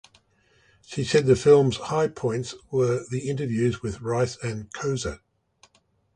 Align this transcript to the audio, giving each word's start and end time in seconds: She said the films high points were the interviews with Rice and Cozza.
She 0.83 1.03
said 1.03 1.27
the 1.27 1.35
films 1.35 1.77
high 1.77 2.07
points 2.07 2.55
were 2.71 3.05
the 3.11 3.29
interviews 3.29 3.83
with 3.83 4.01
Rice 4.01 4.35
and 4.43 4.67
Cozza. 4.73 5.19